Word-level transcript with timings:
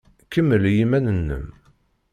Kemmel 0.31 0.63
i 0.69 0.73
yiman-nnem. 0.77 1.47